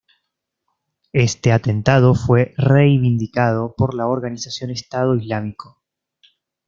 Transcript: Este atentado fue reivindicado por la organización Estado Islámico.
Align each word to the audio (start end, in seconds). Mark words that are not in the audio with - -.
Este 1.13 1.51
atentado 1.51 2.15
fue 2.15 2.55
reivindicado 2.57 3.75
por 3.77 3.93
la 3.93 4.07
organización 4.07 4.71
Estado 4.71 5.13
Islámico. 5.15 5.79